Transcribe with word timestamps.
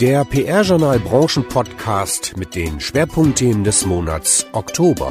Der 0.00 0.24
PR-Journal 0.24 0.98
Branchen 0.98 1.46
Podcast 1.48 2.36
mit 2.36 2.54
den 2.54 2.80
Schwerpunktthemen 2.80 3.62
des 3.62 3.86
Monats 3.86 4.46
Oktober. 4.52 5.10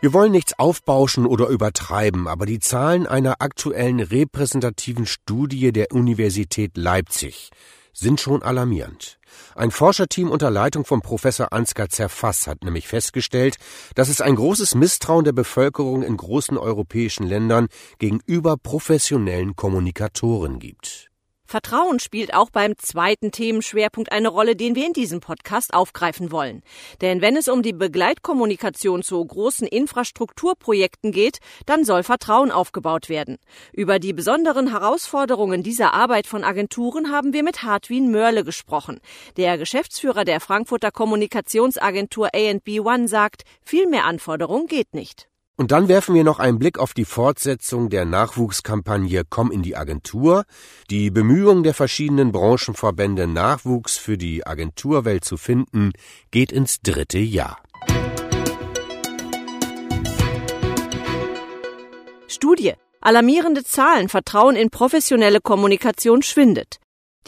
Wir 0.00 0.12
wollen 0.12 0.32
nichts 0.32 0.58
aufbauschen 0.58 1.26
oder 1.26 1.48
übertreiben, 1.48 2.28
aber 2.28 2.46
die 2.46 2.60
Zahlen 2.60 3.06
einer 3.06 3.36
aktuellen 3.40 4.00
repräsentativen 4.00 5.06
Studie 5.06 5.72
der 5.72 5.92
Universität 5.92 6.76
Leipzig 6.76 7.50
sind 7.98 8.20
schon 8.20 8.42
alarmierend. 8.42 9.18
Ein 9.54 9.70
Forscherteam 9.70 10.30
unter 10.30 10.50
Leitung 10.50 10.84
von 10.84 11.00
Professor 11.00 11.52
Ansgar 11.52 11.88
Zerfass 11.88 12.46
hat 12.46 12.64
nämlich 12.64 12.88
festgestellt, 12.88 13.56
dass 13.94 14.08
es 14.08 14.20
ein 14.20 14.36
großes 14.36 14.74
Misstrauen 14.74 15.24
der 15.24 15.32
Bevölkerung 15.32 16.02
in 16.02 16.16
großen 16.16 16.56
europäischen 16.56 17.26
Ländern 17.26 17.68
gegenüber 17.98 18.56
professionellen 18.56 19.56
Kommunikatoren 19.56 20.58
gibt. 20.58 21.10
Vertrauen 21.48 21.98
spielt 21.98 22.34
auch 22.34 22.50
beim 22.50 22.76
zweiten 22.76 23.32
Themenschwerpunkt 23.32 24.12
eine 24.12 24.28
Rolle, 24.28 24.54
den 24.54 24.74
wir 24.74 24.84
in 24.84 24.92
diesem 24.92 25.20
Podcast 25.20 25.72
aufgreifen 25.72 26.30
wollen. 26.30 26.62
Denn 27.00 27.22
wenn 27.22 27.38
es 27.38 27.48
um 27.48 27.62
die 27.62 27.72
Begleitkommunikation 27.72 29.02
zu 29.02 29.24
großen 29.24 29.66
Infrastrukturprojekten 29.66 31.10
geht, 31.10 31.38
dann 31.64 31.86
soll 31.86 32.02
Vertrauen 32.02 32.50
aufgebaut 32.50 33.08
werden. 33.08 33.38
Über 33.72 33.98
die 33.98 34.12
besonderen 34.12 34.72
Herausforderungen 34.72 35.62
dieser 35.62 35.94
Arbeit 35.94 36.26
von 36.26 36.44
Agenturen 36.44 37.10
haben 37.10 37.32
wir 37.32 37.42
mit 37.42 37.62
Hartwin 37.62 38.10
Mörle 38.10 38.44
gesprochen. 38.44 39.00
Der 39.38 39.56
Geschäftsführer 39.56 40.26
der 40.26 40.40
Frankfurter 40.40 40.90
Kommunikationsagentur 40.90 42.28
A&B 42.34 42.80
One 42.80 43.08
sagt, 43.08 43.44
viel 43.64 43.86
mehr 43.86 44.04
Anforderung 44.04 44.66
geht 44.66 44.92
nicht. 44.92 45.27
Und 45.60 45.72
dann 45.72 45.88
werfen 45.88 46.14
wir 46.14 46.22
noch 46.22 46.38
einen 46.38 46.60
Blick 46.60 46.78
auf 46.78 46.94
die 46.94 47.04
Fortsetzung 47.04 47.90
der 47.90 48.04
Nachwuchskampagne 48.04 49.24
Komm 49.28 49.50
in 49.50 49.64
die 49.64 49.76
Agentur. 49.76 50.44
Die 50.88 51.10
Bemühungen 51.10 51.64
der 51.64 51.74
verschiedenen 51.74 52.30
Branchenverbände, 52.30 53.26
Nachwuchs 53.26 53.98
für 53.98 54.16
die 54.16 54.46
Agenturwelt 54.46 55.24
zu 55.24 55.36
finden, 55.36 55.90
geht 56.30 56.52
ins 56.52 56.80
dritte 56.80 57.18
Jahr. 57.18 57.58
Studie. 62.28 62.74
Alarmierende 63.00 63.64
Zahlen, 63.64 64.08
Vertrauen 64.08 64.54
in 64.54 64.70
professionelle 64.70 65.40
Kommunikation 65.40 66.22
schwindet. 66.22 66.78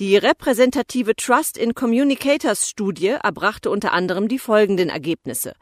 Die 0.01 0.17
repräsentative 0.17 1.15
Trust 1.15 1.59
in 1.59 1.75
Communicators 1.75 2.71
Studie 2.71 3.17
erbrachte 3.23 3.69
unter 3.69 3.93
anderem 3.93 4.29
die 4.29 4.39
folgenden 4.39 4.89
Ergebnisse. 4.89 5.53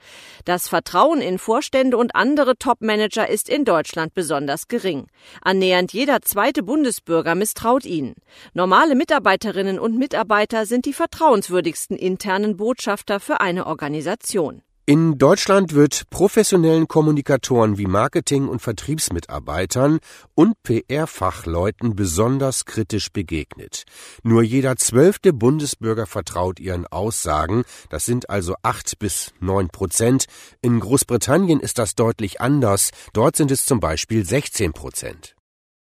Das 0.45 0.69
Vertrauen 0.69 1.21
in 1.21 1.41
Vorstände 1.41 1.97
und 1.97 2.15
andere 2.15 2.57
Topmanager 2.57 3.29
ist 3.29 3.49
in 3.49 3.65
Deutschland 3.65 4.15
besonders 4.15 4.69
gering. 4.69 5.09
Annähernd 5.43 5.93
jeder 5.93 6.23
zweite 6.23 6.63
Bundesbürger 6.63 7.35
misstraut 7.35 7.85
ihnen. 7.85 8.15
Normale 8.55 8.95
Mitarbeiterinnen 8.95 9.81
und 9.81 9.99
Mitarbeiter 9.99 10.67
sind 10.67 10.87
die 10.87 10.93
vertrauenswürdigsten 10.93 11.97
internen 11.97 12.57
Botschafter 12.57 13.19
für 13.19 13.41
eine 13.41 13.67
Organisation. 13.67 14.63
In 14.89 15.19
Deutschland 15.19 15.75
wird 15.75 16.09
professionellen 16.09 16.89
Kommunikatoren 16.89 17.77
wie 17.77 17.85
Marketing- 17.85 18.49
und 18.49 18.63
Vertriebsmitarbeitern 18.63 19.99
und 20.35 20.63
PR-Fachleuten 20.63 21.95
besonders 21.95 22.65
kritisch 22.65 23.13
begegnet. 23.13 23.83
Nur 24.23 24.43
jeder 24.43 24.77
zwölfte 24.77 25.35
Bundesbürger 25.35 26.07
vertraut 26.07 26.59
ihren 26.59 26.87
Aussagen, 26.87 27.65
das 27.91 28.07
sind 28.07 28.31
also 28.31 28.55
acht 28.63 28.99
bis 28.99 29.35
neun 29.41 29.69
Prozent. 29.69 30.25
In 30.63 30.81
Großbritannien 30.81 31.61
ist 31.61 31.79
das 31.79 31.95
deutlich 31.95 32.41
anders, 32.41 32.93
dort 33.13 33.37
sind 33.37 33.51
es 33.51 33.67
zum 33.67 33.81
Beispiel 33.81 34.25
16 34.25 34.73
Prozent. 34.73 35.38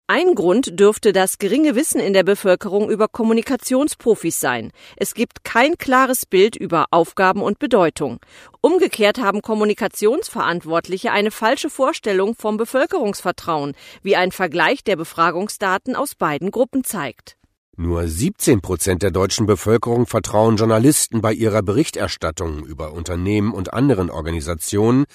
Ein 0.09 0.35
Grund 0.35 0.79
dürfte 0.79 1.11
das 1.11 1.37
geringe 1.37 1.75
Wissen 1.75 1.99
in 1.99 2.13
der 2.13 2.23
Bevölkerung 2.23 2.89
über 2.89 3.09
Kommunikationsprofis 3.09 4.39
sein. 4.39 4.71
Es 4.95 5.13
gibt 5.13 5.43
kein 5.43 5.77
klares 5.77 6.25
Bild 6.25 6.55
über 6.55 6.85
Aufgaben 6.91 7.41
und 7.41 7.59
Bedeutung. 7.59 8.21
Umgekehrt 8.61 9.17
haben 9.17 9.41
Kommunikationsverantwortliche 9.41 11.11
eine 11.11 11.29
falsche 11.29 11.69
Vorstellung 11.69 12.35
vom 12.35 12.55
Bevölkerungsvertrauen, 12.55 13.75
wie 14.01 14.15
ein 14.15 14.31
Vergleich 14.31 14.85
der 14.85 14.95
Befragungsdaten 14.95 15.97
aus 15.97 16.15
beiden 16.15 16.51
Gruppen 16.51 16.85
zeigt. 16.85 17.36
Nur 17.79 18.07
17 18.07 18.61
Prozent 18.61 19.03
der 19.03 19.11
deutschen 19.11 19.45
Bevölkerung 19.45 20.07
vertrauen 20.07 20.57
Journalisten 20.57 21.21
bei 21.21 21.31
ihrer 21.31 21.61
Berichterstattung 21.61 22.65
über 22.65 22.91
Unternehmen 22.91 23.53
und 23.53 23.71
anderen 23.71 24.09
Organisationen. 24.09 25.05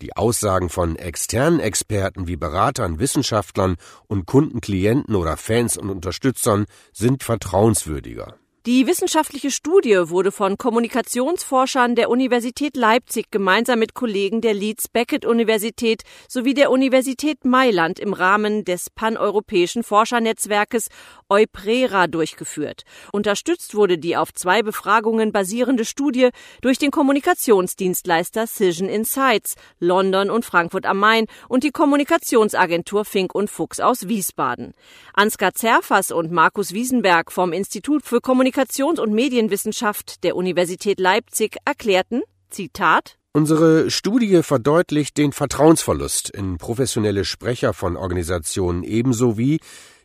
Die 0.00 0.16
Aussagen 0.16 0.68
von 0.68 0.94
externen 0.94 1.58
Experten 1.58 2.28
wie 2.28 2.36
Beratern, 2.36 3.00
Wissenschaftlern 3.00 3.74
und 4.06 4.26
Kunden, 4.26 4.60
Klienten 4.60 5.16
oder 5.16 5.36
Fans 5.36 5.76
und 5.76 5.90
Unterstützern 5.90 6.66
sind 6.92 7.24
vertrauenswürdiger. 7.24 8.36
Die 8.64 8.86
wissenschaftliche 8.86 9.50
Studie 9.50 9.98
wurde 10.04 10.30
von 10.30 10.56
Kommunikationsforschern 10.56 11.96
der 11.96 12.08
Universität 12.08 12.76
Leipzig 12.76 13.32
gemeinsam 13.32 13.80
mit 13.80 13.94
Kollegen 13.94 14.40
der 14.40 14.54
Leeds 14.54 14.86
Beckett 14.86 15.26
Universität 15.26 16.02
sowie 16.28 16.54
der 16.54 16.70
Universität 16.70 17.44
Mailand 17.44 17.98
im 17.98 18.12
Rahmen 18.12 18.64
des 18.64 18.88
paneuropäischen 18.88 19.82
Forschernetzwerkes 19.82 20.90
Euprera 21.28 22.06
durchgeführt. 22.06 22.84
Unterstützt 23.10 23.74
wurde 23.74 23.98
die 23.98 24.16
auf 24.16 24.32
zwei 24.32 24.62
Befragungen 24.62 25.32
basierende 25.32 25.84
Studie 25.84 26.28
durch 26.60 26.78
den 26.78 26.92
Kommunikationsdienstleister 26.92 28.46
Cision 28.46 28.88
Insights, 28.88 29.56
London 29.80 30.30
und 30.30 30.44
Frankfurt 30.44 30.86
am 30.86 31.00
Main 31.00 31.26
und 31.48 31.64
die 31.64 31.72
Kommunikationsagentur 31.72 33.04
Fink 33.04 33.34
und 33.34 33.50
Fuchs 33.50 33.80
aus 33.80 34.06
Wiesbaden. 34.06 34.74
Ansgar 35.14 35.52
Zerfas 35.52 36.12
und 36.12 36.30
Markus 36.30 36.72
Wiesenberg 36.72 37.32
vom 37.32 37.52
Institut 37.52 38.04
für 38.04 38.20
Kommunikation 38.20 38.51
Kommunikations- 38.52 39.00
und 39.00 39.14
Medienwissenschaft 39.14 40.24
der 40.24 40.36
Universität 40.36 41.00
Leipzig 41.00 41.56
erklärten, 41.64 42.22
Zitat, 42.50 43.16
Unsere 43.32 43.90
Studie 43.90 44.42
verdeutlicht 44.42 45.16
den 45.16 45.32
Vertrauensverlust 45.32 46.28
in 46.28 46.58
professionelle 46.58 47.24
Sprecher 47.24 47.72
von 47.72 47.96
Organisationen 47.96 48.82
ebenso 48.82 49.38
wie 49.38 49.58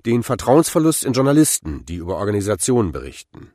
den 0.05 0.23
Vertrauensverlust 0.23 1.03
in 1.03 1.11
Journalisten, 1.11 1.85
die 1.85 1.95
über 1.95 2.15
Organisationen 2.15 2.93
berichten. 2.93 3.51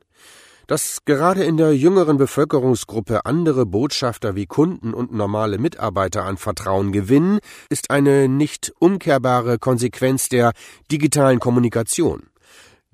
Dass 0.67 0.99
gerade 1.05 1.43
in 1.43 1.57
der 1.57 1.75
jüngeren 1.75 2.17
Bevölkerungsgruppe 2.17 3.25
andere 3.25 3.65
Botschafter 3.65 4.35
wie 4.35 4.45
Kunden 4.45 4.93
und 4.93 5.11
normale 5.11 5.57
Mitarbeiter 5.57 6.23
an 6.23 6.37
Vertrauen 6.37 6.91
gewinnen, 6.91 7.39
ist 7.69 7.89
eine 7.89 8.29
nicht 8.29 8.71
umkehrbare 8.77 9.57
Konsequenz 9.57 10.29
der 10.29 10.51
digitalen 10.91 11.39
Kommunikation. 11.39 12.27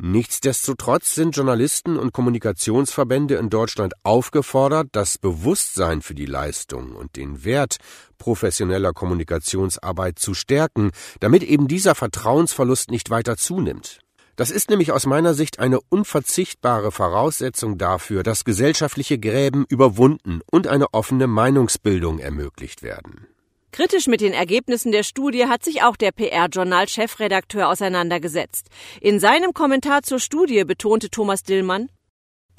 Nichtsdestotrotz 0.01 1.13
sind 1.13 1.35
Journalisten 1.35 1.97
und 1.97 2.13
Kommunikationsverbände 2.13 3.35
in 3.35 3.49
Deutschland 3.49 3.93
aufgefordert, 4.03 4.87
das 4.93 5.17
Bewusstsein 5.17 6.01
für 6.01 6.15
die 6.15 6.25
Leistung 6.25 6.93
und 6.95 7.17
den 7.17 7.43
Wert 7.43 7.77
professioneller 8.17 8.93
Kommunikationsarbeit 8.93 10.17
zu 10.17 10.33
stärken, 10.33 10.91
damit 11.19 11.43
eben 11.43 11.67
dieser 11.67 11.95
Vertrauensverlust 11.95 12.91
nicht 12.91 13.09
weiter 13.09 13.35
zunimmt. 13.35 13.99
Das 14.37 14.51
ist 14.51 14.69
nämlich 14.69 14.93
aus 14.93 15.05
meiner 15.05 15.33
Sicht 15.33 15.59
eine 15.59 15.81
unverzichtbare 15.81 16.93
Voraussetzung 16.93 17.77
dafür, 17.77 18.23
dass 18.23 18.45
gesellschaftliche 18.45 19.19
Gräben 19.19 19.65
überwunden 19.67 20.39
und 20.49 20.67
eine 20.67 20.93
offene 20.93 21.27
Meinungsbildung 21.27 22.19
ermöglicht 22.19 22.83
werden. 22.83 23.27
Kritisch 23.71 24.07
mit 24.07 24.21
den 24.21 24.33
Ergebnissen 24.33 24.91
der 24.91 25.03
Studie 25.03 25.45
hat 25.45 25.63
sich 25.63 25.83
auch 25.83 25.95
der 25.95 26.11
PR-Journal-Chefredakteur 26.11 27.67
auseinandergesetzt. 27.67 28.67
In 28.99 29.19
seinem 29.19 29.53
Kommentar 29.53 30.01
zur 30.01 30.19
Studie 30.19 30.63
betonte 30.63 31.09
Thomas 31.09 31.43
Dillmann, 31.43 31.89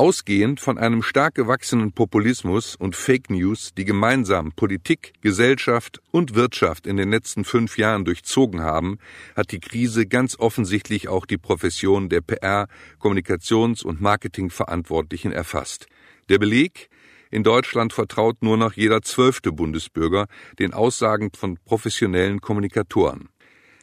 Ausgehend 0.00 0.60
von 0.60 0.78
einem 0.78 1.02
stark 1.02 1.34
gewachsenen 1.34 1.92
Populismus 1.92 2.74
und 2.74 2.96
Fake 2.96 3.28
News, 3.28 3.74
die 3.76 3.84
gemeinsam 3.84 4.52
Politik, 4.52 5.12
Gesellschaft 5.20 6.00
und 6.10 6.34
Wirtschaft 6.34 6.86
in 6.86 6.96
den 6.96 7.10
letzten 7.10 7.44
fünf 7.44 7.76
Jahren 7.76 8.06
durchzogen 8.06 8.62
haben, 8.62 8.96
hat 9.36 9.52
die 9.52 9.60
Krise 9.60 10.06
ganz 10.06 10.38
offensichtlich 10.38 11.08
auch 11.08 11.26
die 11.26 11.36
Profession 11.36 12.08
der 12.08 12.22
PR, 12.22 12.66
Kommunikations- 12.98 13.84
und 13.84 14.00
Marketingverantwortlichen 14.00 15.32
erfasst. 15.32 15.86
Der 16.30 16.38
Beleg, 16.38 16.88
in 17.30 17.42
Deutschland 17.42 17.92
vertraut 17.92 18.42
nur 18.42 18.56
noch 18.56 18.72
jeder 18.72 19.02
zwölfte 19.02 19.52
Bundesbürger 19.52 20.26
den 20.58 20.74
Aussagen 20.74 21.30
von 21.36 21.58
professionellen 21.64 22.40
Kommunikatoren. 22.40 23.28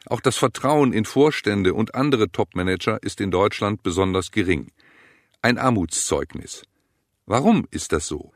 Auch 0.06 0.22
das 0.22 0.38
Vertrauen 0.38 0.94
in 0.94 1.06
Vorstände 1.06 1.74
und 1.74 1.96
andere 1.96 2.32
Topmanager 2.32 3.02
ist 3.02 3.20
in 3.20 3.32
Deutschland 3.32 3.84
besonders 3.84 4.32
gering. 4.32 4.72
Ein 5.42 5.58
Armutszeugnis. 5.58 6.64
Warum 7.26 7.68
ist 7.72 7.92
das 7.92 8.08
so? 8.08 8.32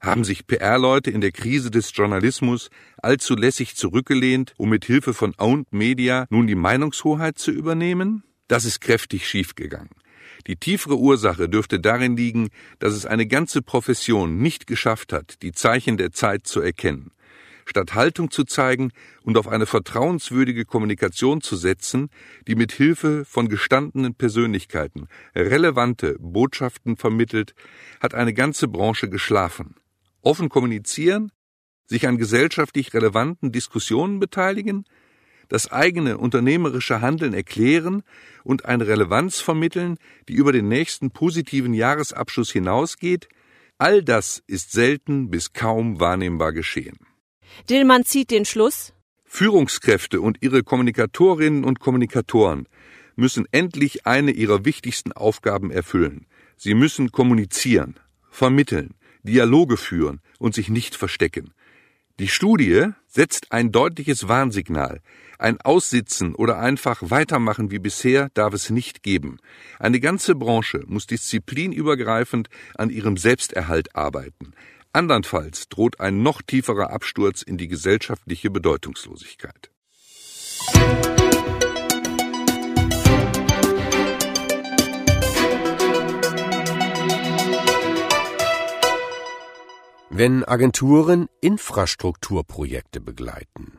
Haben 0.00 0.24
sich 0.24 0.46
PR-Leute 0.46 1.10
in 1.10 1.20
der 1.20 1.32
Krise 1.32 1.70
des 1.70 1.94
Journalismus 1.94 2.70
allzu 3.02 3.36
lässig 3.36 3.76
zurückgelehnt, 3.76 4.54
um 4.56 4.70
mit 4.70 4.86
Hilfe 4.86 5.12
von 5.12 5.34
Owned 5.36 5.72
Media 5.72 6.26
nun 6.30 6.46
die 6.46 6.54
Meinungshoheit 6.54 7.38
zu 7.38 7.50
übernehmen? 7.50 8.24
Das 8.48 8.64
ist 8.64 8.80
kräftig 8.80 9.28
schiefgegangen. 9.28 9.90
Die 10.46 10.56
tiefere 10.56 10.96
Ursache 10.96 11.48
dürfte 11.48 11.80
darin 11.80 12.16
liegen, 12.16 12.48
dass 12.78 12.94
es 12.94 13.06
eine 13.06 13.26
ganze 13.26 13.62
Profession 13.62 14.38
nicht 14.38 14.66
geschafft 14.66 15.12
hat, 15.12 15.42
die 15.42 15.52
Zeichen 15.52 15.96
der 15.96 16.12
Zeit 16.12 16.46
zu 16.46 16.60
erkennen. 16.60 17.12
statt 17.66 17.94
Haltung 17.94 18.32
zu 18.32 18.44
zeigen 18.44 18.90
und 19.22 19.38
auf 19.38 19.46
eine 19.46 19.64
vertrauenswürdige 19.64 20.64
Kommunikation 20.64 21.40
zu 21.40 21.54
setzen, 21.54 22.10
die 22.48 22.56
mit 22.56 22.72
Hilfe 22.72 23.24
von 23.24 23.48
gestandenen 23.48 24.14
Persönlichkeiten 24.14 25.06
relevante 25.36 26.16
Botschaften 26.18 26.96
vermittelt, 26.96 27.54
hat 28.00 28.14
eine 28.14 28.34
ganze 28.34 28.66
Branche 28.66 29.08
geschlafen. 29.08 29.76
Offen 30.20 30.48
kommunizieren, 30.48 31.30
sich 31.86 32.08
an 32.08 32.18
gesellschaftlich 32.18 32.92
relevanten 32.92 33.52
Diskussionen 33.52 34.18
beteiligen, 34.18 34.84
das 35.50 35.70
eigene 35.70 36.16
unternehmerische 36.16 37.02
Handeln 37.02 37.34
erklären 37.34 38.02
und 38.44 38.64
eine 38.64 38.86
Relevanz 38.86 39.40
vermitteln, 39.40 39.98
die 40.28 40.34
über 40.34 40.52
den 40.52 40.68
nächsten 40.68 41.10
positiven 41.10 41.74
Jahresabschluss 41.74 42.50
hinausgeht, 42.50 43.28
all 43.76 44.02
das 44.02 44.42
ist 44.46 44.72
selten 44.72 45.28
bis 45.28 45.52
kaum 45.52 46.00
wahrnehmbar 46.00 46.52
geschehen. 46.52 46.98
Dillmann 47.68 48.04
zieht 48.04 48.30
den 48.30 48.44
Schluss. 48.44 48.94
Führungskräfte 49.24 50.20
und 50.20 50.38
ihre 50.40 50.62
Kommunikatorinnen 50.62 51.64
und 51.64 51.80
Kommunikatoren 51.80 52.66
müssen 53.16 53.46
endlich 53.50 54.06
eine 54.06 54.30
ihrer 54.30 54.64
wichtigsten 54.64 55.12
Aufgaben 55.12 55.70
erfüllen. 55.70 56.26
Sie 56.56 56.74
müssen 56.74 57.10
kommunizieren, 57.10 57.98
vermitteln, 58.30 58.94
Dialoge 59.22 59.76
führen 59.76 60.20
und 60.38 60.54
sich 60.54 60.68
nicht 60.68 60.94
verstecken. 60.94 61.52
Die 62.20 62.28
Studie 62.28 62.90
setzt 63.06 63.50
ein 63.50 63.72
deutliches 63.72 64.28
Warnsignal. 64.28 65.00
Ein 65.38 65.58
Aussitzen 65.62 66.34
oder 66.34 66.58
einfach 66.58 67.00
weitermachen 67.00 67.70
wie 67.70 67.78
bisher 67.78 68.28
darf 68.34 68.52
es 68.52 68.68
nicht 68.68 69.02
geben. 69.02 69.38
Eine 69.78 70.00
ganze 70.00 70.34
Branche 70.34 70.82
muss 70.86 71.06
disziplinübergreifend 71.06 72.50
an 72.74 72.90
ihrem 72.90 73.16
Selbsterhalt 73.16 73.96
arbeiten. 73.96 74.52
Andernfalls 74.92 75.70
droht 75.70 75.98
ein 75.98 76.22
noch 76.22 76.42
tieferer 76.42 76.90
Absturz 76.90 77.40
in 77.40 77.56
die 77.56 77.68
gesellschaftliche 77.68 78.50
Bedeutungslosigkeit. 78.50 79.70
Wenn 90.20 90.44
Agenturen 90.44 91.28
Infrastrukturprojekte 91.40 93.00
begleiten. 93.00 93.78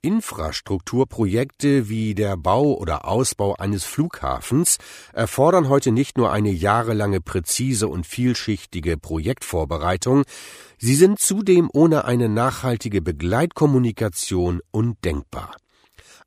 Infrastrukturprojekte 0.00 1.90
wie 1.90 2.14
der 2.14 2.38
Bau 2.38 2.72
oder 2.72 3.04
Ausbau 3.04 3.56
eines 3.56 3.84
Flughafens 3.84 4.78
erfordern 5.12 5.68
heute 5.68 5.92
nicht 5.92 6.16
nur 6.16 6.32
eine 6.32 6.48
jahrelange 6.48 7.20
präzise 7.20 7.88
und 7.88 8.06
vielschichtige 8.06 8.96
Projektvorbereitung, 8.96 10.22
sie 10.78 10.94
sind 10.94 11.18
zudem 11.18 11.68
ohne 11.70 12.06
eine 12.06 12.30
nachhaltige 12.30 13.02
Begleitkommunikation 13.02 14.62
undenkbar. 14.70 15.56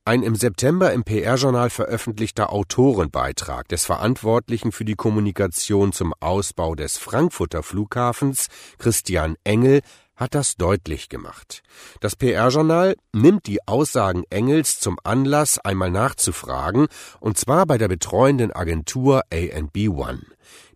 Ein 0.10 0.24
im 0.24 0.34
September 0.34 0.92
im 0.92 1.04
PR-Journal 1.04 1.70
veröffentlichter 1.70 2.52
Autorenbeitrag 2.52 3.68
des 3.68 3.86
Verantwortlichen 3.86 4.72
für 4.72 4.84
die 4.84 4.96
Kommunikation 4.96 5.94
zum 5.94 6.16
Ausbau 6.20 6.74
des 6.74 6.98
Frankfurter 6.98 7.62
Flughafens, 7.62 8.48
Christian 8.80 9.36
Engel, 9.44 9.82
hat 10.16 10.34
das 10.34 10.56
deutlich 10.56 11.10
gemacht. 11.10 11.62
Das 12.00 12.16
PR-Journal 12.16 12.96
nimmt 13.14 13.46
die 13.46 13.68
Aussagen 13.68 14.24
Engels 14.32 14.80
zum 14.80 14.98
Anlass, 15.04 15.60
einmal 15.60 15.92
nachzufragen, 15.92 16.88
und 17.20 17.38
zwar 17.38 17.68
bei 17.68 17.78
der 17.78 17.88
betreuenden 17.88 18.52
Agentur 18.52 19.26
A&B 19.32 19.90
One. 19.90 20.24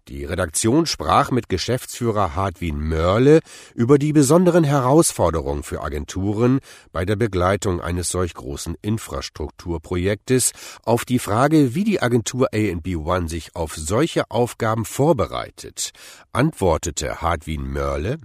Die 0.09 0.25
Redaktion 0.25 0.85
sprach 0.85 1.31
mit 1.31 1.47
Geschäftsführer 1.47 2.35
Hartwin 2.35 2.77
Mörle 2.77 3.39
über 3.73 3.97
die 3.97 4.11
besonderen 4.11 4.65
Herausforderungen 4.65 5.63
für 5.63 5.81
Agenturen 5.81 6.59
bei 6.91 7.05
der 7.05 7.15
Begleitung 7.15 7.79
eines 7.79 8.09
solch 8.09 8.33
großen 8.33 8.75
Infrastrukturprojektes 8.81 10.51
auf 10.83 11.05
die 11.05 11.19
Frage, 11.19 11.73
wie 11.73 11.85
die 11.85 12.01
Agentur 12.01 12.49
A&B 12.53 12.97
One 12.97 13.29
sich 13.29 13.55
auf 13.55 13.75
solche 13.75 14.29
Aufgaben 14.29 14.83
vorbereitet, 14.83 15.91
antwortete 16.33 17.21
Hartwin 17.21 17.65
Mörle 17.65 18.19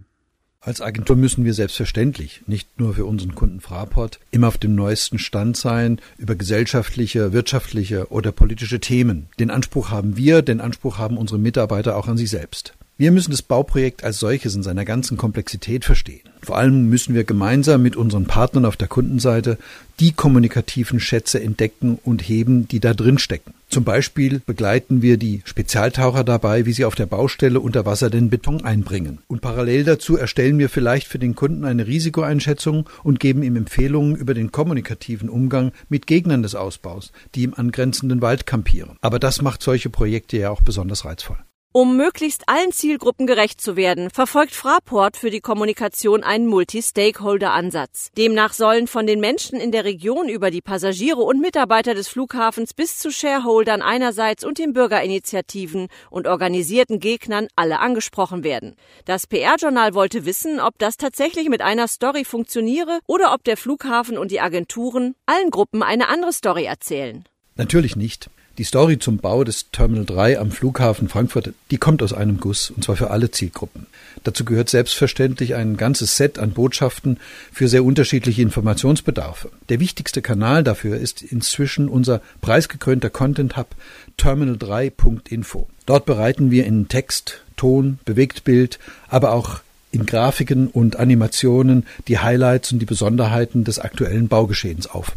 als 0.68 0.82
Agentur 0.82 1.16
müssen 1.16 1.46
wir 1.46 1.54
selbstverständlich 1.54 2.42
nicht 2.46 2.78
nur 2.78 2.94
für 2.94 3.06
unseren 3.06 3.34
Kunden 3.34 3.60
Fraport 3.60 4.20
immer 4.30 4.48
auf 4.48 4.58
dem 4.58 4.74
neuesten 4.74 5.18
Stand 5.18 5.56
sein 5.56 5.98
über 6.18 6.34
gesellschaftliche, 6.34 7.32
wirtschaftliche 7.32 8.12
oder 8.12 8.32
politische 8.32 8.78
Themen. 8.78 9.28
Den 9.40 9.50
Anspruch 9.50 9.90
haben 9.90 10.18
wir, 10.18 10.42
den 10.42 10.60
Anspruch 10.60 10.98
haben 10.98 11.16
unsere 11.16 11.38
Mitarbeiter 11.38 11.96
auch 11.96 12.06
an 12.06 12.18
sich 12.18 12.28
selbst. 12.28 12.74
Wir 13.00 13.12
müssen 13.12 13.30
das 13.30 13.42
Bauprojekt 13.42 14.02
als 14.02 14.18
solches 14.18 14.56
in 14.56 14.64
seiner 14.64 14.84
ganzen 14.84 15.16
Komplexität 15.16 15.84
verstehen. 15.84 16.28
Vor 16.42 16.58
allem 16.58 16.88
müssen 16.88 17.14
wir 17.14 17.22
gemeinsam 17.22 17.80
mit 17.80 17.94
unseren 17.94 18.24
Partnern 18.24 18.64
auf 18.64 18.76
der 18.76 18.88
Kundenseite 18.88 19.56
die 20.00 20.10
kommunikativen 20.10 20.98
Schätze 20.98 21.40
entdecken 21.40 22.00
und 22.02 22.28
heben, 22.28 22.66
die 22.66 22.80
da 22.80 22.94
drin 22.94 23.18
stecken. 23.18 23.54
Zum 23.68 23.84
Beispiel 23.84 24.42
begleiten 24.44 25.00
wir 25.00 25.16
die 25.16 25.42
Spezialtaucher 25.44 26.24
dabei, 26.24 26.66
wie 26.66 26.72
sie 26.72 26.84
auf 26.84 26.96
der 26.96 27.06
Baustelle 27.06 27.60
unter 27.60 27.86
Wasser 27.86 28.10
den 28.10 28.30
Beton 28.30 28.64
einbringen. 28.64 29.18
Und 29.28 29.42
parallel 29.42 29.84
dazu 29.84 30.16
erstellen 30.16 30.58
wir 30.58 30.68
vielleicht 30.68 31.06
für 31.06 31.20
den 31.20 31.36
Kunden 31.36 31.64
eine 31.64 31.86
Risikoeinschätzung 31.86 32.90
und 33.04 33.20
geben 33.20 33.44
ihm 33.44 33.54
Empfehlungen 33.54 34.16
über 34.16 34.34
den 34.34 34.50
kommunikativen 34.50 35.28
Umgang 35.28 35.70
mit 35.88 36.08
Gegnern 36.08 36.42
des 36.42 36.56
Ausbaus, 36.56 37.12
die 37.36 37.44
im 37.44 37.54
angrenzenden 37.54 38.22
Wald 38.22 38.44
kampieren. 38.44 38.96
Aber 39.02 39.20
das 39.20 39.40
macht 39.40 39.62
solche 39.62 39.88
Projekte 39.88 40.36
ja 40.36 40.50
auch 40.50 40.62
besonders 40.62 41.04
reizvoll. 41.04 41.38
Um 41.70 41.98
möglichst 41.98 42.48
allen 42.48 42.72
Zielgruppen 42.72 43.26
gerecht 43.26 43.60
zu 43.60 43.76
werden, 43.76 44.08
verfolgt 44.08 44.54
Fraport 44.54 45.18
für 45.18 45.28
die 45.28 45.42
Kommunikation 45.42 46.22
einen 46.22 46.46
Multi-Stakeholder-Ansatz. 46.46 48.10
Demnach 48.16 48.54
sollen 48.54 48.86
von 48.86 49.06
den 49.06 49.20
Menschen 49.20 49.60
in 49.60 49.70
der 49.70 49.84
Region 49.84 50.30
über 50.30 50.50
die 50.50 50.62
Passagiere 50.62 51.20
und 51.20 51.42
Mitarbeiter 51.42 51.92
des 51.92 52.08
Flughafens 52.08 52.72
bis 52.72 52.96
zu 52.96 53.10
Shareholdern 53.10 53.82
einerseits 53.82 54.44
und 54.44 54.56
den 54.56 54.72
Bürgerinitiativen 54.72 55.88
und 56.08 56.26
organisierten 56.26 57.00
Gegnern 57.00 57.48
alle 57.54 57.80
angesprochen 57.80 58.44
werden. 58.44 58.74
Das 59.04 59.26
PR-Journal 59.26 59.92
wollte 59.92 60.24
wissen, 60.24 60.60
ob 60.60 60.78
das 60.78 60.96
tatsächlich 60.96 61.50
mit 61.50 61.60
einer 61.60 61.86
Story 61.86 62.24
funktioniere 62.24 63.00
oder 63.06 63.34
ob 63.34 63.44
der 63.44 63.58
Flughafen 63.58 64.16
und 64.16 64.30
die 64.30 64.40
Agenturen 64.40 65.16
allen 65.26 65.50
Gruppen 65.50 65.82
eine 65.82 66.08
andere 66.08 66.32
Story 66.32 66.64
erzählen. 66.64 67.24
Natürlich 67.56 67.94
nicht. 67.94 68.30
Die 68.58 68.64
Story 68.64 68.98
zum 68.98 69.18
Bau 69.18 69.44
des 69.44 69.70
Terminal 69.70 70.04
3 70.04 70.40
am 70.40 70.50
Flughafen 70.50 71.08
Frankfurt, 71.08 71.52
die 71.70 71.76
kommt 71.76 72.02
aus 72.02 72.12
einem 72.12 72.40
Guss, 72.40 72.70
und 72.70 72.82
zwar 72.82 72.96
für 72.96 73.10
alle 73.10 73.30
Zielgruppen. 73.30 73.86
Dazu 74.24 74.44
gehört 74.44 74.68
selbstverständlich 74.68 75.54
ein 75.54 75.76
ganzes 75.76 76.16
Set 76.16 76.40
an 76.40 76.50
Botschaften 76.50 77.20
für 77.52 77.68
sehr 77.68 77.84
unterschiedliche 77.84 78.42
Informationsbedarfe. 78.42 79.50
Der 79.68 79.78
wichtigste 79.78 80.22
Kanal 80.22 80.64
dafür 80.64 80.98
ist 80.98 81.22
inzwischen 81.22 81.88
unser 81.88 82.20
preisgekrönter 82.40 83.10
Content 83.10 83.56
Hub 83.56 83.76
terminal3.info. 84.18 85.68
Dort 85.86 86.04
bereiten 86.04 86.50
wir 86.50 86.66
in 86.66 86.88
Text, 86.88 87.44
Ton, 87.56 88.00
Bewegtbild, 88.06 88.80
aber 89.06 89.34
auch 89.34 89.60
in 89.92 90.04
Grafiken 90.04 90.66
und 90.66 90.96
Animationen 90.96 91.86
die 92.08 92.18
Highlights 92.18 92.72
und 92.72 92.80
die 92.80 92.86
Besonderheiten 92.86 93.62
des 93.62 93.78
aktuellen 93.78 94.26
Baugeschehens 94.26 94.88
auf. 94.88 95.12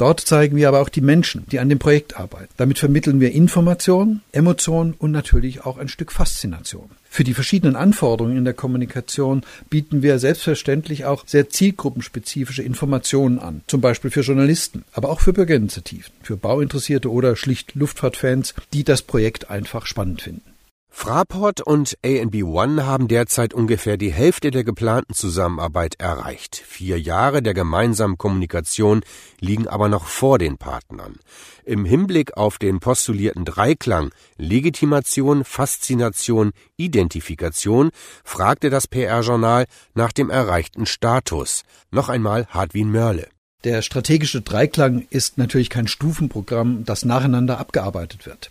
Dort 0.00 0.20
zeigen 0.20 0.56
wir 0.56 0.66
aber 0.66 0.80
auch 0.80 0.88
die 0.88 1.02
Menschen, 1.02 1.44
die 1.52 1.58
an 1.58 1.68
dem 1.68 1.78
Projekt 1.78 2.16
arbeiten. 2.16 2.48
Damit 2.56 2.78
vermitteln 2.78 3.20
wir 3.20 3.32
Information, 3.32 4.22
Emotion 4.32 4.94
und 4.98 5.10
natürlich 5.10 5.66
auch 5.66 5.76
ein 5.76 5.88
Stück 5.88 6.10
Faszination. 6.10 6.88
Für 7.10 7.22
die 7.22 7.34
verschiedenen 7.34 7.76
Anforderungen 7.76 8.38
in 8.38 8.46
der 8.46 8.54
Kommunikation 8.54 9.42
bieten 9.68 10.02
wir 10.02 10.18
selbstverständlich 10.18 11.04
auch 11.04 11.24
sehr 11.26 11.50
zielgruppenspezifische 11.50 12.62
Informationen 12.62 13.38
an, 13.38 13.60
zum 13.66 13.82
Beispiel 13.82 14.10
für 14.10 14.22
Journalisten, 14.22 14.84
aber 14.92 15.10
auch 15.10 15.20
für 15.20 15.34
Bürgerinitiativen, 15.34 16.14
für 16.22 16.38
Bauinteressierte 16.38 17.12
oder 17.12 17.36
schlicht 17.36 17.74
Luftfahrtfans, 17.74 18.54
die 18.72 18.84
das 18.84 19.02
Projekt 19.02 19.50
einfach 19.50 19.84
spannend 19.84 20.22
finden. 20.22 20.50
Fraport 20.92 21.60
und 21.60 21.96
A&B 22.04 22.42
One 22.42 22.84
haben 22.84 23.08
derzeit 23.08 23.54
ungefähr 23.54 23.96
die 23.96 24.12
Hälfte 24.12 24.50
der 24.50 24.64
geplanten 24.64 25.14
Zusammenarbeit 25.14 25.94
erreicht. 25.98 26.56
Vier 26.56 27.00
Jahre 27.00 27.42
der 27.42 27.54
gemeinsamen 27.54 28.18
Kommunikation 28.18 29.02
liegen 29.38 29.68
aber 29.68 29.88
noch 29.88 30.06
vor 30.06 30.38
den 30.38 30.58
Partnern. 30.58 31.14
Im 31.64 31.84
Hinblick 31.84 32.36
auf 32.36 32.58
den 32.58 32.80
postulierten 32.80 33.44
Dreiklang 33.44 34.10
Legitimation, 34.36 35.44
Faszination, 35.44 36.50
Identifikation 36.76 37.90
fragte 38.24 38.68
das 38.68 38.88
PR-Journal 38.88 39.66
nach 39.94 40.12
dem 40.12 40.28
erreichten 40.28 40.86
Status. 40.86 41.62
Noch 41.90 42.08
einmal 42.08 42.46
Hartwin 42.46 42.90
Mörle. 42.90 43.28
Der 43.64 43.82
strategische 43.82 44.40
Dreiklang 44.40 45.06
ist 45.10 45.38
natürlich 45.38 45.70
kein 45.70 45.86
Stufenprogramm, 45.86 46.84
das 46.84 47.04
nacheinander 47.04 47.58
abgearbeitet 47.58 48.26
wird. 48.26 48.50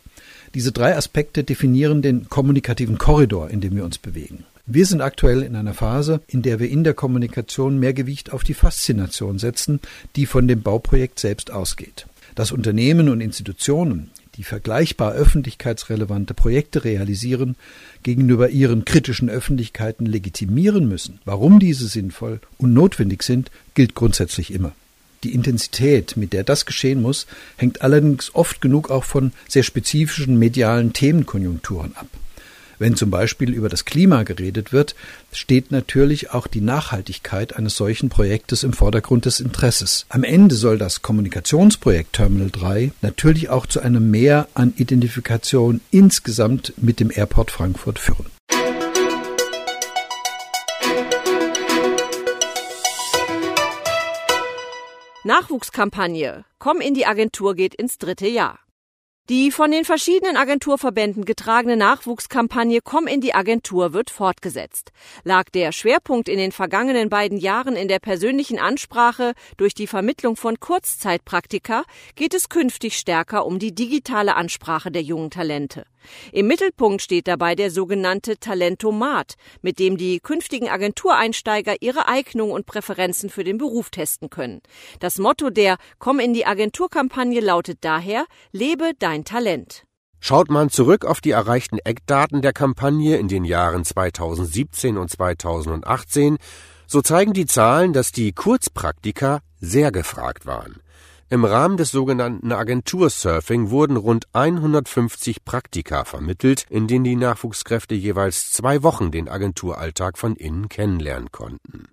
Diese 0.55 0.71
drei 0.71 0.95
Aspekte 0.95 1.43
definieren 1.43 2.01
den 2.01 2.27
kommunikativen 2.27 2.97
Korridor, 2.97 3.49
in 3.49 3.61
dem 3.61 3.75
wir 3.75 3.85
uns 3.85 3.97
bewegen. 3.97 4.45
Wir 4.65 4.85
sind 4.85 5.01
aktuell 5.01 5.41
in 5.41 5.55
einer 5.55 5.73
Phase, 5.73 6.21
in 6.27 6.43
der 6.43 6.59
wir 6.59 6.69
in 6.69 6.83
der 6.83 6.93
Kommunikation 6.93 7.79
mehr 7.79 7.93
Gewicht 7.93 8.31
auf 8.31 8.43
die 8.43 8.53
Faszination 8.53 9.39
setzen, 9.39 9.79
die 10.15 10.25
von 10.27 10.47
dem 10.47 10.61
Bauprojekt 10.61 11.19
selbst 11.19 11.51
ausgeht. 11.51 12.05
Dass 12.35 12.51
Unternehmen 12.51 13.09
und 13.09 13.21
Institutionen, 13.21 14.11
die 14.35 14.43
vergleichbar 14.43 15.13
öffentlichkeitsrelevante 15.13 16.33
Projekte 16.33 16.83
realisieren, 16.83 17.55
gegenüber 18.03 18.49
ihren 18.49 18.85
kritischen 18.85 19.29
Öffentlichkeiten 19.29 20.05
legitimieren 20.05 20.87
müssen, 20.87 21.19
warum 21.25 21.59
diese 21.59 21.87
sinnvoll 21.87 22.39
und 22.57 22.73
notwendig 22.73 23.23
sind, 23.23 23.51
gilt 23.73 23.95
grundsätzlich 23.95 24.53
immer. 24.53 24.73
Die 25.23 25.33
Intensität, 25.33 26.15
mit 26.17 26.33
der 26.33 26.43
das 26.43 26.65
geschehen 26.65 27.01
muss, 27.01 27.27
hängt 27.57 27.81
allerdings 27.81 28.33
oft 28.33 28.61
genug 28.61 28.89
auch 28.89 29.03
von 29.03 29.33
sehr 29.47 29.63
spezifischen 29.63 30.39
medialen 30.39 30.93
Themenkonjunkturen 30.93 31.95
ab. 31.95 32.07
Wenn 32.79 32.95
zum 32.95 33.11
Beispiel 33.11 33.53
über 33.53 33.67
das 33.67 33.83
Klima 33.83 34.23
geredet 34.23 34.71
wird, 34.71 34.95
steht 35.33 35.69
natürlich 35.69 36.31
auch 36.31 36.47
die 36.47 36.61
Nachhaltigkeit 36.61 37.57
eines 37.57 37.75
solchen 37.75 38.07
Projektes 38.07 38.63
im 38.63 38.71
Vordergrund 38.71 39.25
des 39.25 39.41
Interesses. 39.41 40.05
Am 40.07 40.23
Ende 40.23 40.55
soll 40.55 40.77
das 40.77 41.01
Kommunikationsprojekt 41.01 42.13
Terminal 42.13 42.49
3 42.49 42.93
natürlich 43.01 43.49
auch 43.49 43.65
zu 43.65 43.81
einem 43.81 44.09
Mehr 44.09 44.47
an 44.53 44.73
Identifikation 44.77 45.81
insgesamt 45.91 46.73
mit 46.77 47.01
dem 47.01 47.11
Airport 47.13 47.51
Frankfurt 47.51 47.99
führen. 47.99 48.38
Nachwuchskampagne. 55.25 56.45
Komm 56.59 56.79
in 56.79 56.93
die 56.93 57.05
Agentur 57.05 57.53
geht 57.53 57.75
ins 57.75 57.97
dritte 57.97 58.27
Jahr. 58.27 58.57
Die 59.27 59.51
von 59.51 59.69
den 59.69 59.83
verschiedenen 59.83 60.37
Agenturverbänden 60.37 61.25
getragene 61.25 61.75
Nachwuchskampagne 61.75 62.79
Komm 62.81 63.05
in 63.05 63.19
die 63.19 63.35
Agentur 63.35 63.91
wird 63.91 64.11
fortgesetzt. 64.11 64.93
Lag 65.25 65.49
der 65.49 65.73
Schwerpunkt 65.73 66.29
in 66.29 66.37
den 66.37 66.53
vergangenen 66.53 67.09
beiden 67.09 67.37
Jahren 67.37 67.75
in 67.75 67.89
der 67.89 67.99
persönlichen 67.99 68.59
Ansprache 68.59 69.33
durch 69.57 69.73
die 69.73 69.87
Vermittlung 69.87 70.37
von 70.37 70.57
Kurzzeitpraktika, 70.61 71.83
geht 72.15 72.33
es 72.33 72.47
künftig 72.47 72.97
stärker 72.97 73.45
um 73.45 73.59
die 73.59 73.75
digitale 73.75 74.37
Ansprache 74.37 74.89
der 74.89 75.01
jungen 75.01 75.31
Talente. 75.31 75.83
Im 76.31 76.47
Mittelpunkt 76.47 77.01
steht 77.01 77.27
dabei 77.27 77.55
der 77.55 77.71
sogenannte 77.71 78.37
Talentomat, 78.37 79.35
mit 79.61 79.79
dem 79.79 79.97
die 79.97 80.19
künftigen 80.19 80.69
Agentureinsteiger 80.69 81.75
ihre 81.81 82.07
Eignung 82.07 82.51
und 82.51 82.65
Präferenzen 82.65 83.29
für 83.29 83.43
den 83.43 83.57
Beruf 83.57 83.89
testen 83.89 84.29
können. 84.29 84.61
Das 84.99 85.17
Motto 85.17 85.49
der 85.49 85.77
Komm 85.97 86.19
in 86.19 86.33
die 86.33 86.45
Agenturkampagne 86.45 87.41
lautet 87.41 87.79
daher 87.81 88.25
Lebe 88.51 88.91
dein 88.99 89.25
Talent. 89.25 89.83
Schaut 90.19 90.49
man 90.49 90.69
zurück 90.69 91.05
auf 91.05 91.21
die 91.21 91.31
erreichten 91.31 91.79
Eckdaten 91.79 92.41
der 92.41 92.51
Kampagne 92.51 93.17
in 93.17 93.29
den 93.29 93.45
Jahren 93.45 93.85
2017 93.85 94.97
und 94.97 95.09
2018, 95.09 96.37
so 96.87 97.01
zeigen 97.01 97.33
die 97.33 97.45
Zahlen, 97.45 97.93
dass 97.93 98.11
die 98.11 98.33
Kurzpraktika 98.33 99.39
sehr 99.61 99.91
gefragt 99.91 100.45
waren. 100.45 100.81
Im 101.31 101.45
Rahmen 101.45 101.77
des 101.77 101.91
sogenannten 101.91 102.51
Agentursurfing 102.51 103.69
wurden 103.69 103.97
rund 103.97 104.25
150 104.33 105.45
Praktika 105.45 106.03
vermittelt, 106.03 106.65
in 106.71 106.87
denen 106.87 107.03
die 107.03 107.15
Nachwuchskräfte 107.15 107.93
jeweils 107.93 108.51
zwei 108.51 108.81
Wochen 108.81 109.11
den 109.11 109.29
Agenturalltag 109.29 110.17
von 110.17 110.35
innen 110.35 110.69
kennenlernen 110.69 111.31
konnten. 111.31 111.83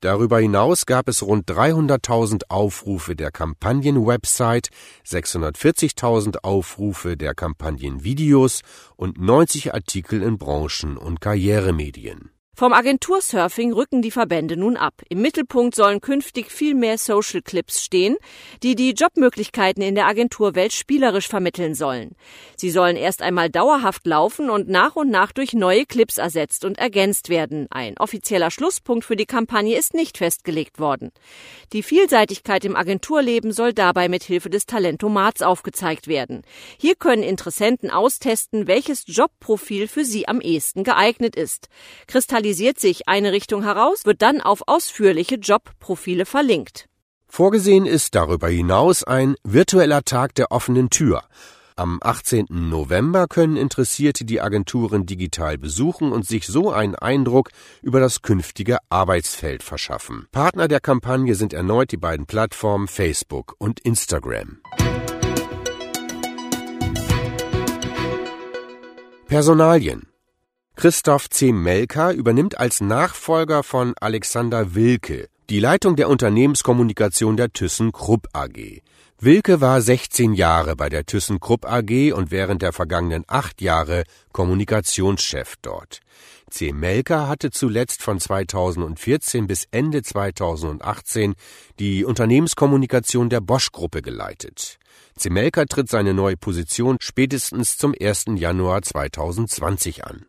Darüber 0.00 0.38
hinaus 0.38 0.86
gab 0.86 1.08
es 1.08 1.24
rund 1.24 1.50
300.000 1.50 2.42
Aufrufe 2.50 3.16
der 3.16 3.32
Kampagnenwebsite, 3.32 4.70
640.000 5.04 6.44
Aufrufe 6.44 7.16
der 7.16 7.34
Kampagnenvideos 7.34 8.60
und 8.94 9.20
90 9.20 9.74
Artikel 9.74 10.22
in 10.22 10.38
Branchen- 10.38 10.96
und 10.96 11.20
Karrieremedien. 11.20 12.30
Vom 12.58 12.72
Agentursurfing 12.72 13.72
rücken 13.72 14.02
die 14.02 14.10
Verbände 14.10 14.56
nun 14.56 14.76
ab. 14.76 15.02
Im 15.08 15.22
Mittelpunkt 15.22 15.76
sollen 15.76 16.00
künftig 16.00 16.50
viel 16.50 16.74
mehr 16.74 16.98
Social 16.98 17.40
Clips 17.40 17.84
stehen, 17.84 18.16
die 18.64 18.74
die 18.74 18.94
Jobmöglichkeiten 18.94 19.80
in 19.80 19.94
der 19.94 20.08
Agenturwelt 20.08 20.72
spielerisch 20.72 21.28
vermitteln 21.28 21.76
sollen. 21.76 22.16
Sie 22.56 22.70
sollen 22.70 22.96
erst 22.96 23.22
einmal 23.22 23.48
dauerhaft 23.48 24.04
laufen 24.08 24.50
und 24.50 24.68
nach 24.68 24.96
und 24.96 25.08
nach 25.08 25.30
durch 25.30 25.52
neue 25.52 25.86
Clips 25.86 26.18
ersetzt 26.18 26.64
und 26.64 26.78
ergänzt 26.78 27.28
werden. 27.28 27.68
Ein 27.70 27.96
offizieller 27.96 28.50
Schlusspunkt 28.50 29.04
für 29.04 29.14
die 29.14 29.24
Kampagne 29.24 29.78
ist 29.78 29.94
nicht 29.94 30.18
festgelegt 30.18 30.80
worden. 30.80 31.12
Die 31.72 31.84
Vielseitigkeit 31.84 32.64
im 32.64 32.74
Agenturleben 32.74 33.52
soll 33.52 33.72
dabei 33.72 34.08
mit 34.08 34.24
Hilfe 34.24 34.50
des 34.50 34.66
Talentomats 34.66 35.42
aufgezeigt 35.42 36.08
werden. 36.08 36.42
Hier 36.76 36.96
können 36.96 37.22
Interessenten 37.22 37.92
austesten, 37.92 38.66
welches 38.66 39.04
Jobprofil 39.06 39.86
für 39.86 40.04
sie 40.04 40.26
am 40.26 40.40
ehesten 40.40 40.82
geeignet 40.82 41.36
ist 41.36 41.68
kristallisiert 42.48 42.80
sich 42.80 43.08
eine 43.08 43.32
Richtung 43.32 43.62
heraus, 43.62 44.06
wird 44.06 44.22
dann 44.22 44.40
auf 44.40 44.62
ausführliche 44.66 45.34
Jobprofile 45.34 46.24
verlinkt. 46.24 46.86
Vorgesehen 47.28 47.84
ist 47.84 48.14
darüber 48.14 48.48
hinaus 48.48 49.04
ein 49.04 49.34
virtueller 49.44 50.02
Tag 50.02 50.34
der 50.34 50.50
offenen 50.50 50.88
Tür. 50.88 51.24
Am 51.76 51.98
18. 52.00 52.46
November 52.48 53.26
können 53.26 53.58
Interessierte 53.58 54.24
die 54.24 54.40
Agenturen 54.40 55.04
digital 55.04 55.58
besuchen 55.58 56.10
und 56.10 56.26
sich 56.26 56.46
so 56.46 56.72
einen 56.72 56.94
Eindruck 56.94 57.50
über 57.82 58.00
das 58.00 58.22
künftige 58.22 58.78
Arbeitsfeld 58.88 59.62
verschaffen. 59.62 60.26
Partner 60.32 60.68
der 60.68 60.80
Kampagne 60.80 61.34
sind 61.34 61.52
erneut 61.52 61.92
die 61.92 61.98
beiden 61.98 62.24
Plattformen 62.24 62.88
Facebook 62.88 63.56
und 63.58 63.78
Instagram. 63.80 64.62
Personalien 69.26 70.08
Christoph 70.78 71.28
C. 71.28 71.50
Melker 71.50 72.12
übernimmt 72.12 72.60
als 72.60 72.80
Nachfolger 72.80 73.64
von 73.64 73.94
Alexander 74.00 74.76
Wilke 74.76 75.28
die 75.50 75.58
Leitung 75.58 75.96
der 75.96 76.08
Unternehmenskommunikation 76.08 77.36
der 77.36 77.52
ThyssenKrupp 77.52 78.28
AG. 78.32 78.82
Wilke 79.18 79.60
war 79.60 79.82
16 79.82 80.34
Jahre 80.34 80.76
bei 80.76 80.88
der 80.88 81.04
ThyssenKrupp 81.04 81.64
AG 81.64 82.12
und 82.12 82.30
während 82.30 82.62
der 82.62 82.72
vergangenen 82.72 83.24
acht 83.26 83.60
Jahre 83.60 84.04
Kommunikationschef 84.30 85.56
dort. 85.62 85.98
C. 86.48 86.72
Melker 86.72 87.26
hatte 87.26 87.50
zuletzt 87.50 88.00
von 88.00 88.20
2014 88.20 89.48
bis 89.48 89.66
Ende 89.72 90.02
2018 90.02 91.34
die 91.80 92.04
Unternehmenskommunikation 92.04 93.30
der 93.30 93.40
Bosch-Gruppe 93.40 94.00
geleitet. 94.00 94.78
C. 95.16 95.28
Melker 95.28 95.66
tritt 95.66 95.88
seine 95.88 96.14
neue 96.14 96.36
Position 96.36 96.98
spätestens 97.00 97.78
zum 97.78 97.96
1. 98.00 98.26
Januar 98.36 98.82
2020 98.82 100.04
an. 100.04 100.24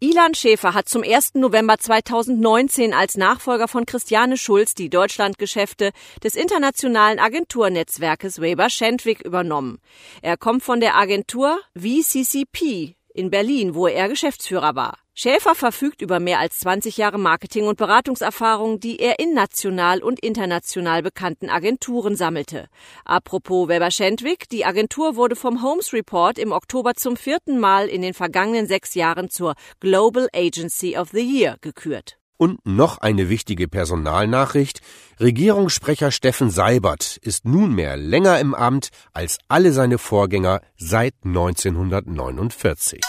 Ilan 0.00 0.32
Schäfer 0.32 0.74
hat 0.74 0.88
zum 0.88 1.02
1. 1.02 1.34
November 1.34 1.76
2019 1.76 2.94
als 2.94 3.16
Nachfolger 3.16 3.66
von 3.66 3.84
Christiane 3.84 4.36
Schulz 4.36 4.76
die 4.76 4.90
Deutschlandgeschäfte 4.90 5.90
des 6.22 6.36
internationalen 6.36 7.18
Agenturnetzwerkes 7.18 8.40
Weber 8.40 8.70
Schendwick 8.70 9.22
übernommen. 9.22 9.80
Er 10.22 10.36
kommt 10.36 10.62
von 10.62 10.78
der 10.78 10.96
Agentur 10.96 11.58
VCCP 11.74 12.94
in 13.18 13.30
Berlin, 13.30 13.74
wo 13.74 13.88
er 13.88 14.08
Geschäftsführer 14.08 14.76
war. 14.76 14.96
Schäfer 15.12 15.56
verfügt 15.56 16.00
über 16.00 16.20
mehr 16.20 16.38
als 16.38 16.60
20 16.60 16.96
Jahre 16.96 17.18
Marketing- 17.18 17.66
und 17.66 17.76
Beratungserfahrung, 17.76 18.78
die 18.78 19.00
er 19.00 19.18
in 19.18 19.34
national 19.34 20.00
und 20.00 20.20
international 20.20 21.02
bekannten 21.02 21.50
Agenturen 21.50 22.14
sammelte. 22.14 22.68
Apropos 23.04 23.68
Weber 23.68 23.90
Schendwick, 23.90 24.48
die 24.48 24.64
Agentur 24.64 25.16
wurde 25.16 25.34
vom 25.34 25.60
Holmes 25.60 25.92
Report 25.92 26.38
im 26.38 26.52
Oktober 26.52 26.94
zum 26.94 27.16
vierten 27.16 27.58
Mal 27.58 27.88
in 27.88 28.02
den 28.02 28.14
vergangenen 28.14 28.68
sechs 28.68 28.94
Jahren 28.94 29.28
zur 29.28 29.56
Global 29.80 30.28
Agency 30.32 30.96
of 30.96 31.08
the 31.10 31.20
Year 31.20 31.56
gekürt. 31.60 32.17
Und 32.38 32.64
noch 32.64 32.98
eine 32.98 33.28
wichtige 33.28 33.66
Personalnachricht. 33.66 34.80
Regierungssprecher 35.18 36.12
Steffen 36.12 36.50
Seibert 36.50 37.16
ist 37.16 37.44
nunmehr 37.44 37.96
länger 37.96 38.38
im 38.38 38.54
Amt 38.54 38.90
als 39.12 39.38
alle 39.48 39.72
seine 39.72 39.98
Vorgänger 39.98 40.60
seit 40.76 41.14
1949. 41.24 43.00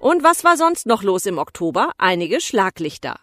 Und 0.00 0.24
was 0.24 0.44
war 0.44 0.56
sonst 0.56 0.86
noch 0.86 1.02
los 1.02 1.26
im 1.26 1.36
Oktober? 1.36 1.92
Einige 1.98 2.40
Schlaglichter. 2.40 3.20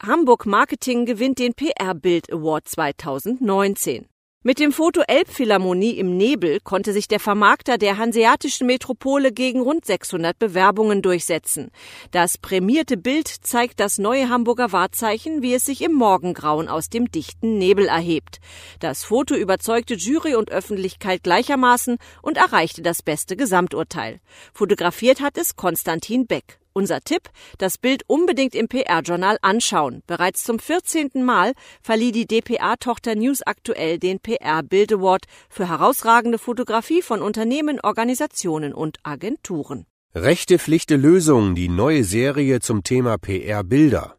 Hamburg 0.00 0.44
Marketing 0.44 1.06
gewinnt 1.06 1.38
den 1.38 1.54
PR 1.54 1.94
Bild 1.94 2.30
Award 2.30 2.68
2019. 2.68 4.06
Mit 4.46 4.60
dem 4.60 4.70
Foto 4.70 5.02
Elbphilharmonie 5.08 5.98
im 5.98 6.16
Nebel 6.16 6.60
konnte 6.60 6.92
sich 6.92 7.08
der 7.08 7.18
Vermarkter 7.18 7.78
der 7.78 7.98
hanseatischen 7.98 8.68
Metropole 8.68 9.32
gegen 9.32 9.60
rund 9.60 9.84
600 9.84 10.38
Bewerbungen 10.38 11.02
durchsetzen. 11.02 11.72
Das 12.12 12.38
prämierte 12.38 12.96
Bild 12.96 13.26
zeigt 13.26 13.80
das 13.80 13.98
neue 13.98 14.28
Hamburger 14.28 14.70
Wahrzeichen, 14.70 15.42
wie 15.42 15.52
es 15.52 15.64
sich 15.64 15.82
im 15.82 15.94
Morgengrauen 15.94 16.68
aus 16.68 16.88
dem 16.88 17.10
dichten 17.10 17.58
Nebel 17.58 17.88
erhebt. 17.88 18.38
Das 18.78 19.02
Foto 19.02 19.34
überzeugte 19.34 19.94
Jury 19.94 20.36
und 20.36 20.52
Öffentlichkeit 20.52 21.24
gleichermaßen 21.24 21.96
und 22.22 22.36
erreichte 22.36 22.82
das 22.82 23.02
beste 23.02 23.34
Gesamturteil. 23.34 24.20
Fotografiert 24.54 25.20
hat 25.20 25.38
es 25.38 25.56
Konstantin 25.56 26.28
Beck. 26.28 26.60
Unser 26.76 27.00
Tipp, 27.00 27.30
das 27.56 27.78
Bild 27.78 28.02
unbedingt 28.06 28.54
im 28.54 28.68
PR-Journal 28.68 29.38
anschauen. 29.40 30.02
Bereits 30.06 30.44
zum 30.44 30.58
14. 30.58 31.24
Mal 31.24 31.54
verlieh 31.80 32.12
die 32.12 32.26
DPA-Tochter 32.26 33.14
News 33.14 33.40
Aktuell 33.40 33.98
den 33.98 34.20
PR 34.20 34.62
Bild 34.62 34.92
Award 34.92 35.24
für 35.48 35.70
herausragende 35.70 36.36
Fotografie 36.36 37.00
von 37.00 37.22
Unternehmen, 37.22 37.80
Organisationen 37.80 38.74
und 38.74 38.98
Agenturen. 39.04 39.86
Rechte 40.14 40.58
Pflichte 40.58 40.96
Lösung, 40.96 41.54
die 41.54 41.70
neue 41.70 42.04
Serie 42.04 42.60
zum 42.60 42.82
Thema 42.82 43.16
PR 43.16 43.64
Bilder. 43.64 44.18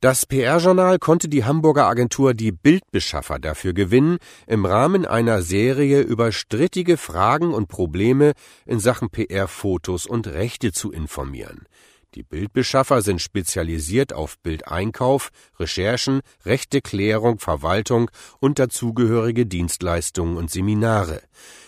Das 0.00 0.26
PR-Journal 0.26 1.00
konnte 1.00 1.28
die 1.28 1.44
Hamburger 1.44 1.88
Agentur 1.88 2.32
Die 2.32 2.52
Bildbeschaffer 2.52 3.40
dafür 3.40 3.72
gewinnen, 3.72 4.18
im 4.46 4.64
Rahmen 4.64 5.04
einer 5.04 5.42
Serie 5.42 6.02
über 6.02 6.30
strittige 6.30 6.96
Fragen 6.96 7.52
und 7.52 7.66
Probleme 7.66 8.34
in 8.64 8.78
Sachen 8.78 9.10
PR-Fotos 9.10 10.06
und 10.06 10.28
Rechte 10.28 10.70
zu 10.70 10.92
informieren. 10.92 11.66
Die 12.14 12.22
Bildbeschaffer 12.22 13.02
sind 13.02 13.20
spezialisiert 13.20 14.14
auf 14.14 14.38
Bildeinkauf, 14.38 15.30
Recherchen, 15.58 16.22
Rechteklärung, 16.46 17.38
Verwaltung 17.38 18.10
und 18.40 18.58
dazugehörige 18.58 19.44
Dienstleistungen 19.44 20.38
und 20.38 20.50
Seminare. 20.50 21.20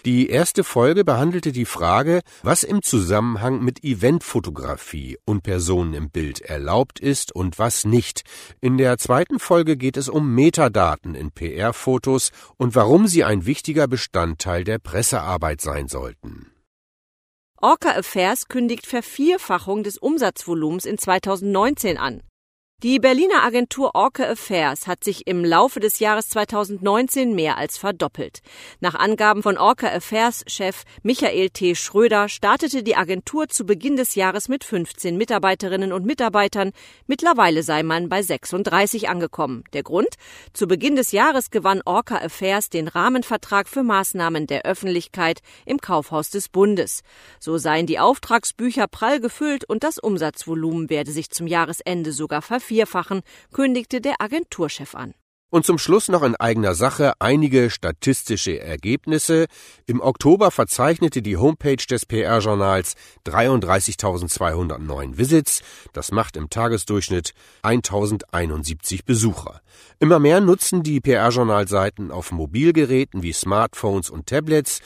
Die 0.07 0.31
erste 0.31 0.65
Folge 0.65 1.05
behandelte 1.05 1.53
die 1.53 1.67
Frage, 1.67 2.23
was 2.43 2.63
im 2.63 2.83
Zusammenhang 2.83 3.63
mit 3.63 3.85
Eventfotografie 3.85 5.19
und 5.27 5.43
Personen 5.43 5.93
im 5.93 6.11
Bild 6.11 6.41
erlaubt 6.41 7.01
ist 7.01 7.33
und 7.33 7.59
was 7.59 7.85
nicht. 7.85 8.23
In 8.63 8.79
der 8.79 8.97
zweiten 8.97 9.39
Folge 9.39 9.77
geht 9.77 9.99
es 9.99 10.09
um 10.09 10.35
Metadaten 10.35 11.15
in 11.15 11.33
PR-Fotos 11.33 12.33
und 12.57 12.75
warum 12.75 13.09
sie 13.09 13.25
ein 13.25 13.45
wichtiger 13.45 13.89
Bestandteil 13.89 14.65
der 14.65 14.79
Pressearbeit 14.79 15.61
sein 15.61 15.87
sollten. 15.87 16.50
Orca 17.63 17.91
Affairs 17.91 18.49
kündigt 18.49 18.87
Vervierfachung 18.87 19.83
des 19.83 19.99
Umsatzvolumens 19.99 20.87
in 20.87 20.97
2019 20.97 21.99
an. 21.99 22.23
Die 22.83 22.99
Berliner 22.99 23.43
Agentur 23.43 23.91
Orca 23.95 24.25
Affairs 24.25 24.87
hat 24.87 25.05
sich 25.05 25.27
im 25.27 25.45
Laufe 25.45 25.81
des 25.81 25.99
Jahres 25.99 26.31
2019 26.31 27.35
mehr 27.35 27.59
als 27.59 27.77
verdoppelt. 27.77 28.39
Nach 28.81 28.95
Angaben 28.95 29.43
von 29.43 29.59
Orca 29.59 29.89
Affairs 29.89 30.45
Chef 30.47 30.85
Michael 31.03 31.51
T. 31.51 31.75
Schröder 31.75 32.31
startete 32.31 32.83
die 32.83 32.97
Agentur 32.97 33.49
zu 33.49 33.67
Beginn 33.67 33.97
des 33.97 34.15
Jahres 34.15 34.49
mit 34.49 34.65
15 34.65 35.19
Mitarbeiterinnen 35.19 35.93
und 35.93 36.07
Mitarbeitern. 36.07 36.71
Mittlerweile 37.07 37.63
sei 37.63 37.83
man 37.83 38.09
bei 38.09 38.23
36 38.23 39.11
angekommen. 39.11 39.63
Der 39.75 39.83
Grund? 39.83 40.15
Zu 40.55 40.67
Beginn 40.67 40.97
des 40.97 41.13
Jahres 41.13 41.51
gewann 41.51 41.83
Orca 41.85 42.17
Affairs 42.17 42.71
den 42.71 42.89
Rahmenvertrag 42.89 43.69
für 43.69 43.83
Maßnahmen 43.83 44.47
der 44.47 44.65
Öffentlichkeit 44.65 45.41
im 45.67 45.83
Kaufhaus 45.83 46.31
des 46.31 46.49
Bundes. 46.49 47.03
So 47.41 47.59
seien 47.59 47.85
die 47.85 47.99
Auftragsbücher 47.99 48.89
prall 48.89 49.21
gefüllt 49.21 49.69
und 49.69 49.85
das 49.85 49.99
Umsatzvolumen 49.99 50.89
werde 50.89 51.11
sich 51.11 51.29
zum 51.29 51.47
Jahresende 51.47 52.13
sogar 52.13 52.41
vervierfachen 52.41 52.70
vervierfachen, 52.71 53.23
kündigte 53.53 54.01
der 54.01 54.21
Agenturchef 54.21 54.95
an. 54.95 55.15
Und 55.53 55.67
zum 55.67 55.79
Schluss 55.79 56.07
noch 56.07 56.23
in 56.23 56.37
eigener 56.37 56.77
Sache 56.77 57.15
einige 57.19 57.71
statistische 57.71 58.61
Ergebnisse. 58.61 59.47
Im 59.85 60.01
Oktober 60.01 60.53
verzeichnete 60.53 61.23
die 61.23 61.37
Homepage 61.37 61.85
des 61.91 62.07
PR-Journals 62.07 62.95
33.209 63.27 65.19
Visits. 65.19 65.63
Das 65.93 66.13
macht 66.13 66.37
im 66.37 66.51
Tagesdurchschnitt 66.51 67.35
1.071 67.65 69.01
Besucher. 69.05 69.61
Immer 69.99 70.21
mehr 70.21 70.41
nutzen 70.41 70.85
die 70.85 71.01
PR-Journalseiten 71.01 72.13
auf 72.13 72.31
Mobilgeräten 72.31 73.25
wie 73.25 73.33
Smartphones 73.33 74.09
und 74.09 74.29
Tablets. 74.29 74.79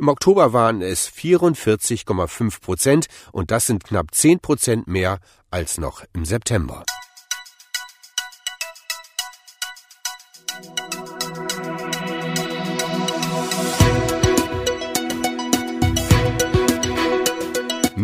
Im 0.00 0.08
Oktober 0.08 0.52
waren 0.52 0.82
es 0.82 1.08
44,5 1.08 2.60
Prozent 2.60 3.06
und 3.30 3.52
das 3.52 3.68
sind 3.68 3.84
knapp 3.84 4.12
10 4.12 4.40
Prozent 4.40 4.88
mehr 4.88 5.20
als 5.52 5.78
noch 5.78 6.02
im 6.12 6.24
September. 6.24 6.82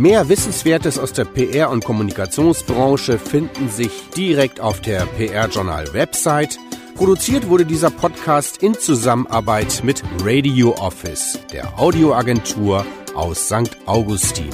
Mehr 0.05 0.29
Wissenswertes 0.29 0.99
aus 0.99 1.13
der 1.13 1.25
PR- 1.25 1.71
und 1.71 1.85
Kommunikationsbranche 1.85 3.19
finden 3.19 3.71
sich 3.71 4.11
direkt 4.17 4.61
auf 4.61 4.81
der 4.81 5.07
PR-Journal-Website. 5.07 6.59
Produziert 6.95 7.49
wurde 7.49 7.65
dieser 7.65 7.91
Podcast 7.91 8.63
in 8.63 8.75
Zusammenarbeit 8.75 9.83
mit 9.85 10.03
Radio 10.21 10.75
Office, 10.79 11.39
der 11.53 11.79
Audioagentur 11.79 12.85
aus 13.15 13.47
St. 13.47 13.79
Augustin. 13.87 14.51